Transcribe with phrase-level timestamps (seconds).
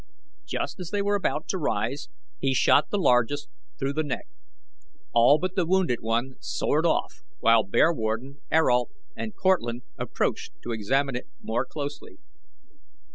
[0.47, 2.09] Just as they were about to rise,
[2.39, 4.25] he shot the largest through the neck.
[5.13, 11.15] All but the wounded one, soared off, while Bearwarden, Ayrault, and Cortlandt approached to examine
[11.15, 12.17] it more closely.